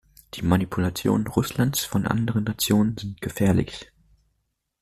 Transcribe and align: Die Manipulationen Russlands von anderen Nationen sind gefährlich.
Die 0.33 0.41
Manipulationen 0.41 1.27
Russlands 1.27 1.83
von 1.85 2.07
anderen 2.07 2.43
Nationen 2.43 2.97
sind 2.97 3.21
gefährlich. 3.21 3.91